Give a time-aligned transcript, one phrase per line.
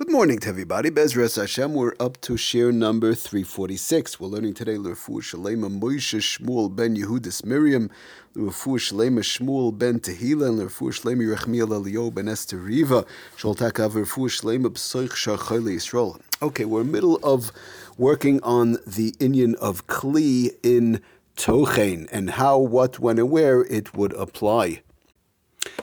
[0.00, 0.88] Good morning to everybody.
[0.88, 4.18] Bezras Hashem, we're up to share number 346.
[4.18, 7.90] We're learning today Lerfu Shalema Moshe Shmuel ben Yehudis Miriam,
[8.34, 13.04] Lerfu Shalema Shmuel ben Tehila, and Lerfu Shalema Yerachmiel Elio ben Esther Riva,
[13.36, 16.18] Sholtakav Lerfu Shalema B'soich Shachayli Yisrael.
[16.40, 17.52] Okay, we're in middle of
[17.98, 21.02] working on the Inyan of Kli in
[21.36, 24.80] Tochain and how, what, when, and where it would apply.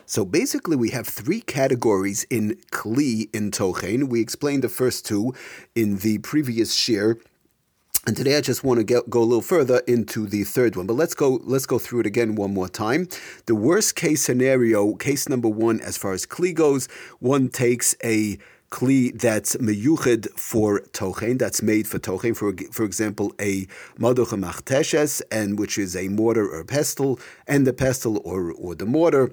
[0.09, 4.07] So basically, we have three categories in Kli in Tochen.
[4.07, 5.33] We explained the first two
[5.75, 7.17] in the previous shir.
[8.05, 10.87] And today I just want to get, go a little further into the third one.
[10.87, 13.09] But let's go let's go through it again one more time.
[13.47, 16.87] The worst case scenario, case number one, as far as Kli goes,
[17.19, 18.37] one takes a
[18.71, 23.65] kli that's meyuched for tochen, that's made for tochen, for for example, a
[23.99, 28.85] maduch machteshes, and which is a mortar or pestle, and the pestle or or the
[28.85, 29.31] mortar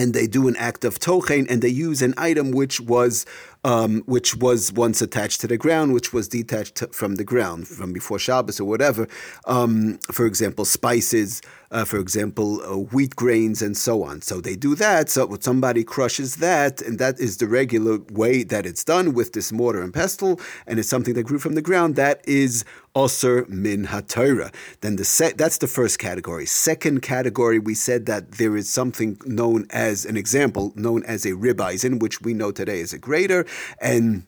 [0.00, 3.26] and they do an act of tochen, and they use an item which was
[3.64, 7.92] um, which was once attached to the ground, which was detached from the ground from
[7.92, 9.06] before Shabbos or whatever.
[9.46, 14.22] Um, for example, spices, uh, for example, uh, wheat grains, and so on.
[14.22, 15.08] So they do that.
[15.10, 19.52] So somebody crushes that, and that is the regular way that it's done with this
[19.52, 21.96] mortar and pestle, and it's something that grew from the ground.
[21.96, 22.64] That is
[22.96, 24.52] Osir min haTorah.
[24.80, 26.46] Then the se- that's the first category.
[26.46, 31.32] Second category, we said that there is something known as an example known as a
[31.32, 33.46] ribeisen, which we know today is a grater,
[33.80, 34.26] and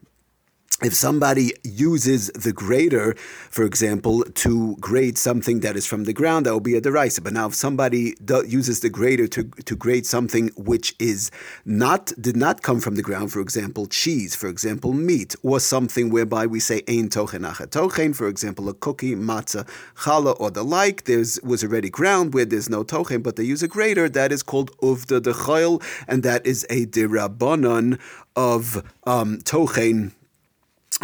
[0.83, 3.15] if somebody uses the grater,
[3.51, 7.23] for example, to grate something that is from the ground, that will be a derisa.
[7.23, 11.31] But now, if somebody do, uses the grater to, to grate something which is
[11.65, 16.11] not did not come from the ground, for example, cheese, for example, meat, or something
[16.11, 21.05] whereby we say ein tochen tochen, for example, a cookie, matzah, challah, or the like,
[21.05, 24.09] there was already ground where there's no tochen, but they use a grater.
[24.09, 25.33] That is called uvda de
[26.09, 27.99] and that is a dirabanan
[28.37, 30.13] of um, tochen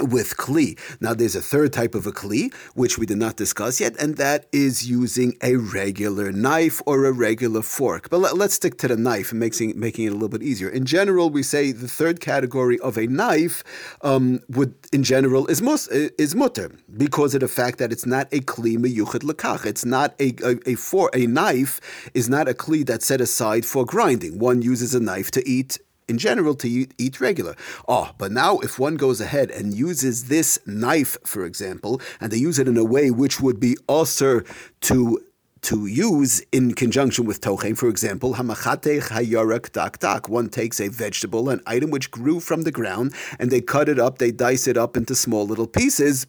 [0.03, 0.79] with kli.
[1.01, 4.17] Now, there's a third type of a kli, which we did not discuss yet, and
[4.17, 8.11] that is using a regular knife or a regular fork.
[8.11, 10.69] But let, us stick to the knife making, making it a little bit easier.
[10.69, 13.65] In general, we say the third category of a knife
[14.03, 18.29] um, would, in general, is mus, is mutter because of the fact that it's not
[18.33, 19.67] a kli meyuchad lekach.
[19.67, 21.81] It's not a, a, a, for, a knife
[22.15, 24.39] is not a kli that's set aside for grinding.
[24.39, 27.55] One uses a knife to eat in general to eat regular.
[27.87, 32.39] Oh, but now if one goes ahead and uses this knife, for example, and they
[32.39, 34.41] use it in a way which would be also
[34.83, 35.21] to
[35.61, 40.29] to use in conjunction with tochen, for example, hamachate hayarak dak dak.
[40.29, 43.99] One takes a vegetable, an item which grew from the ground, and they cut it
[43.99, 46.27] up, they dice it up into small little pieces,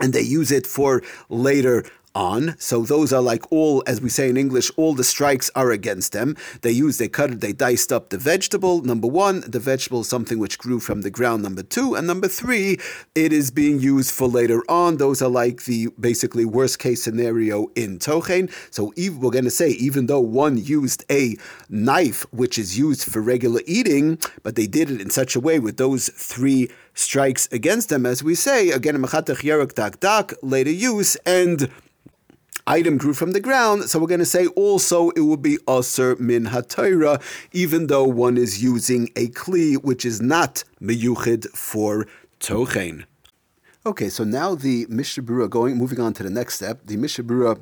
[0.00, 1.84] and they use it for later
[2.14, 2.54] on.
[2.58, 6.12] So those are like all, as we say in English, all the strikes are against
[6.12, 6.36] them.
[6.62, 8.82] They used, they cut it, they diced up the vegetable.
[8.82, 11.42] Number one, the vegetable is something which grew from the ground.
[11.42, 12.78] Number two, and number three,
[13.14, 14.96] it is being used for later on.
[14.96, 18.50] Those are like the basically worst case scenario in Tochen.
[18.70, 21.36] So we're going to say, even though one used a
[21.68, 25.58] knife which is used for regular eating, but they did it in such a way
[25.58, 29.02] with those three strikes against them, as we say, again,
[30.42, 31.70] later use, and
[32.66, 33.84] item grew from the ground.
[33.84, 38.36] So we're going to say also it will be Aser min haTorah, even though one
[38.36, 42.06] is using a Kli which is not meyuchid for
[42.40, 43.04] Tochen.
[43.84, 46.80] Okay, so now the Mishnah Berurah going, moving on to the next step.
[46.84, 47.60] The Mishnah Berurah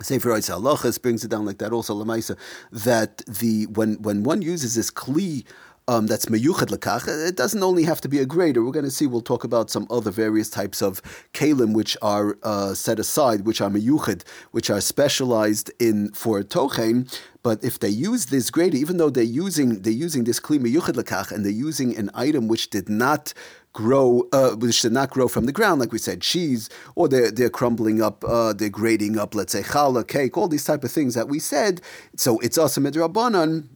[0.00, 1.72] Sefer Halachas brings it down like that.
[1.72, 2.36] Also, Lamaisa,
[2.70, 5.44] that the when when one uses this kli
[5.88, 7.08] um, that's meyuched lekach.
[7.28, 8.64] It doesn't only have to be a grater.
[8.64, 9.06] We're going to see.
[9.06, 13.60] We'll talk about some other various types of kalim which are uh, set aside, which
[13.60, 14.22] are meyuched,
[14.52, 17.12] which are specialized in for tochen.
[17.42, 20.94] But if they use this grater, even though they're using they're using this kli meyuched
[20.94, 23.34] lekach, and they're using an item which did not
[23.72, 27.30] grow, uh, which did not grow from the ground, like we said, cheese, or they're,
[27.30, 30.92] they're crumbling up, uh, they're grating up, let's say, challah, cake, all these type of
[30.92, 31.80] things that we said.
[32.14, 33.68] So it's also midrabanan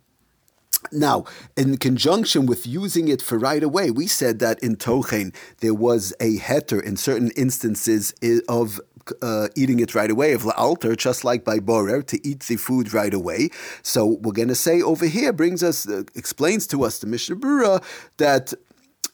[0.92, 1.24] now,
[1.56, 6.12] in conjunction with using it for right away, we said that in Tochen there was
[6.20, 8.14] a heter in certain instances
[8.48, 8.80] of
[9.22, 12.92] uh, eating it right away, of alter, just like by borer, to eat the food
[12.92, 13.50] right away.
[13.82, 17.36] So we're going to say over here brings us, uh, explains to us the Mishnah
[17.36, 17.82] Berurah
[18.16, 18.52] that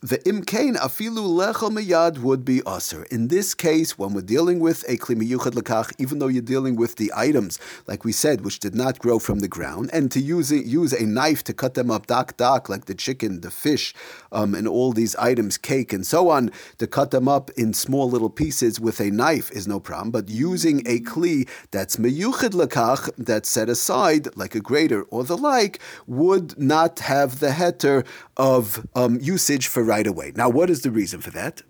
[0.04, 3.04] The imkain afilu lechel miyad would be usher.
[3.04, 6.74] In this case, when we're dealing with a kli miyuchad lekach, even though you're dealing
[6.74, 10.18] with the items, like we said, which did not grow from the ground, and to
[10.18, 13.50] use it, use a knife to cut them up dak dak, like the chicken, the
[13.52, 13.94] fish,
[14.32, 18.10] um, and all these items, cake and so on, to cut them up in small
[18.10, 20.10] little pieces with a knife is no problem.
[20.10, 25.36] But using a kli that's miyuchad lekach, that's set aside, like a grater or the
[25.36, 25.78] like,
[26.08, 28.04] would not have the heter
[28.36, 30.32] of um, usage for right away.
[30.34, 31.62] Now, what is the reason for that?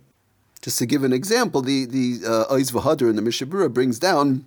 [0.61, 2.55] Just to give an example, the the uh,
[3.11, 4.47] in the Mishnah Berurah brings down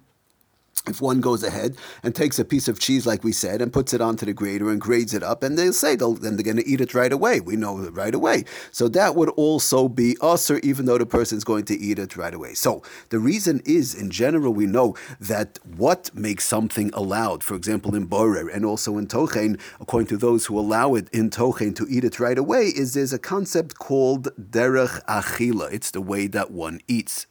[0.87, 3.93] if one goes ahead and takes a piece of cheese, like we said, and puts
[3.93, 6.57] it onto the grater and grates it up, and they'll say they'll, then they're going
[6.57, 7.39] to eat it right away.
[7.39, 8.45] We know it right away.
[8.71, 12.33] So that would also be usher, even though the person's going to eat it right
[12.33, 12.53] away.
[12.53, 17.95] So the reason is, in general, we know that what makes something allowed, for example,
[17.95, 21.87] in borer and also in tochen, according to those who allow it in tochen to
[21.89, 25.71] eat it right away, is there's a concept called derech achila.
[25.71, 27.25] It's the way that one eats.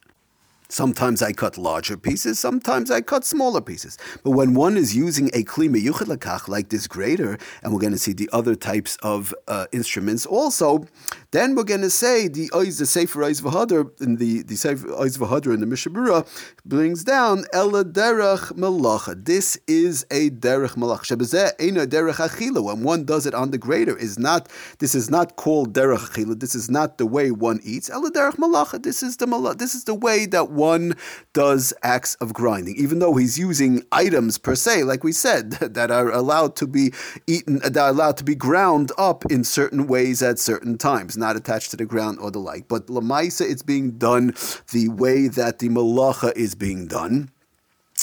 [0.69, 3.97] Sometimes I cut larger pieces, sometimes I cut smaller pieces.
[4.23, 7.93] But when one is using a kli meyuchad lakach like this grater, and we're going
[7.93, 10.87] to see the other types of uh, instruments also,
[11.35, 14.87] then we're going to say the oiz the sefer oiz v'hadar in the the sefer
[14.87, 16.25] oiz v'hadar in the Mishnah Berurah
[16.63, 19.13] brings down ela derech malacha.
[19.25, 21.17] This is a derech malacha.
[21.17, 22.63] Shebezeh ena derech achila.
[22.63, 24.49] When one does it on the grater, is not
[24.79, 26.39] this is not called derech achila.
[26.39, 27.89] This is not the way one eats.
[27.89, 28.81] Ela derech malacha.
[28.81, 29.57] This is the malacha.
[29.57, 30.95] This is the way that one
[31.33, 35.91] does acts of grinding, even though he's using items per se, like we said, that
[35.91, 36.93] are allowed to be
[37.27, 41.35] eaten, that are allowed to be ground up in certain ways at certain times, not
[41.35, 42.67] attached to the ground or the like.
[42.67, 44.25] But Lamaisa, it's being done
[44.71, 47.31] the way that the malacha is being done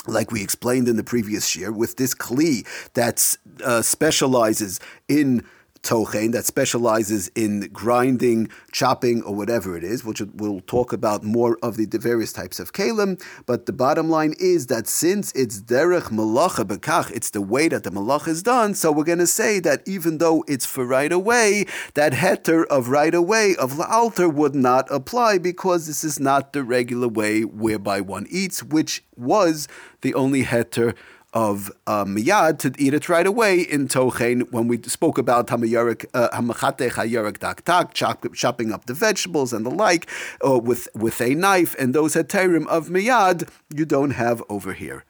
[0.07, 5.45] like we explained in the previous year, with this kli that uh, specializes in
[5.83, 11.59] tochen that specializes in grinding, chopping, or whatever it is, which we'll talk about more
[11.63, 13.21] of the, the various types of kalim.
[13.47, 17.83] But the bottom line is that since it's derech malacha bekach, it's the way that
[17.83, 18.75] the malach is done.
[18.75, 22.89] So we're going to say that even though it's for right away, that heter of
[22.89, 28.01] right away of la'alter would not apply because this is not the regular way whereby
[28.01, 29.69] one eats, which was
[30.03, 30.95] the only heter
[31.33, 36.05] of uh, miyad to eat it right away in tochen when we spoke about hamayarik
[36.15, 37.95] uh, hamachate dak tak
[38.35, 40.09] chopping up the vegetables and the like
[40.47, 45.05] uh, with with a knife and those heterim of miyad you don't have over here.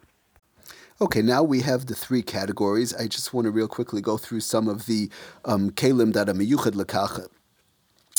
[1.00, 2.94] Okay, now we have the three categories.
[2.94, 5.10] I just want to real quickly go through some of the
[5.44, 7.26] um, kalim that are miyuchad lekach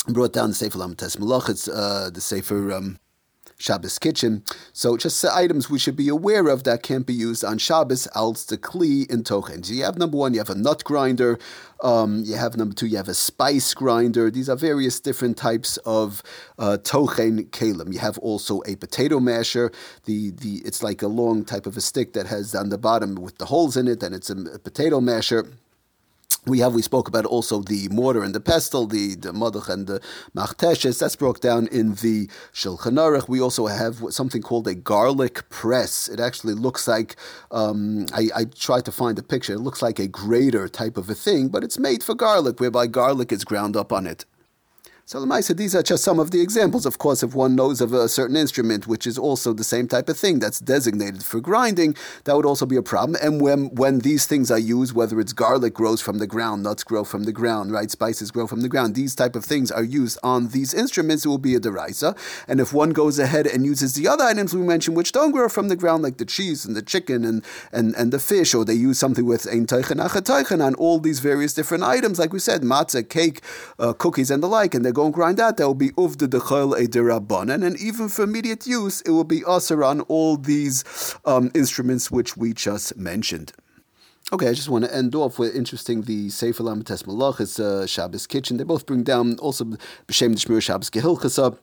[0.08, 1.48] brought down the Sefer Malach.
[1.48, 2.98] It's uh, the Sefer um,
[3.58, 4.42] Shabbos kitchen.
[4.72, 8.08] So just the items we should be aware of that can't be used on Shabbos,
[8.14, 9.64] else the kli in tochen.
[9.64, 11.38] So you have number one, you have a nut grinder.
[11.82, 14.30] Um, you have number two, you have a spice grinder.
[14.30, 16.22] These are various different types of
[16.58, 17.92] uh, tochen kalim.
[17.92, 19.70] You have also a potato masher.
[20.04, 23.16] The the it's like a long type of a stick that has on the bottom
[23.16, 25.46] with the holes in it, and it's a, a potato masher.
[26.46, 29.86] We have we spoke about also the mortar and the pestle, the the madach and
[29.86, 30.00] the
[30.36, 30.98] machteshes.
[30.98, 33.28] That's broke down in the Shulchan Aruch.
[33.28, 36.06] We also have something called a garlic press.
[36.06, 37.16] It actually looks like
[37.50, 39.54] um, I, I tried to find a picture.
[39.54, 42.88] It looks like a grater type of a thing, but it's made for garlic, whereby
[42.88, 44.26] garlic is ground up on it.
[45.06, 46.86] So Lamaisa, these are just some of the examples.
[46.86, 50.08] Of course, if one knows of a certain instrument which is also the same type
[50.08, 53.20] of thing that's designated for grinding, that would also be a problem.
[53.22, 56.84] And when when these things are used, whether it's garlic grows from the ground, nuts
[56.84, 57.90] grow from the ground, right?
[57.90, 58.94] Spices grow from the ground.
[58.94, 61.26] These type of things are used on these instruments.
[61.26, 62.16] It will be a deraisa.
[62.48, 65.50] And if one goes ahead and uses the other items we mentioned, which don't grow
[65.50, 68.64] from the ground, like the cheese and the chicken and and, and the fish, or
[68.64, 69.66] they use something with ein
[70.62, 73.42] on all these various different items, like we said, matzah, cake,
[73.78, 76.78] uh, cookies, and the like, and go and grind that, that will be uvda dechol
[76.78, 80.84] edirabanan, and even for immediate use, it will be usher on all these
[81.24, 83.52] um, instruments which we just mentioned.
[84.32, 87.86] Okay, I just want to end off with interesting the Sefer Lamates Malach, it's uh,
[87.86, 88.56] Shabbos Kitchen.
[88.56, 91.58] They both bring down also B'Shem Dishmir Shabbos Kehilchasa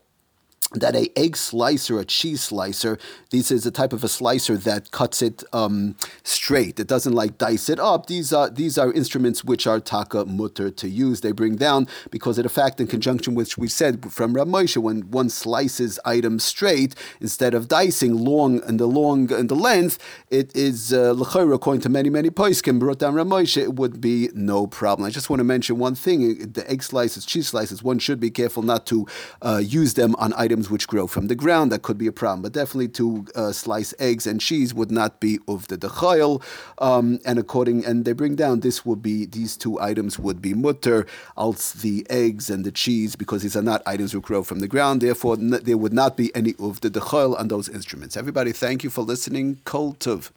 [0.73, 2.97] that a egg slicer, a cheese slicer,
[3.29, 6.79] this is a type of a slicer that cuts it um, straight.
[6.79, 8.07] It doesn't like dice it up.
[8.07, 11.21] These are these are instruments which are taka mutter to use.
[11.21, 15.11] They bring down because of the fact, in conjunction with we said from Ramosha, when
[15.11, 19.99] one slices items straight instead of dicing long and the long and the length,
[20.29, 24.67] it is uh, according to many many poiskim brought down Ramosha, it would be no
[24.67, 25.05] problem.
[25.05, 28.31] I just want to mention one thing: the egg slices, cheese slices, one should be
[28.31, 29.05] careful not to
[29.41, 32.11] uh, use them on items items which grow from the ground, that could be a
[32.11, 32.41] problem.
[32.43, 36.41] But definitely to uh, slice eggs and cheese would not be of the dechayel.
[36.77, 40.53] Um, and according, and they bring down this would be, these two items would be
[40.53, 41.05] mutter,
[41.37, 44.67] else the eggs and the cheese, because these are not items which grow from the
[44.67, 45.01] ground.
[45.01, 48.15] Therefore, n- there would not be any of the dechayel on those instruments.
[48.15, 49.59] Everybody, thank you for listening.
[49.65, 50.31] Kol Tov.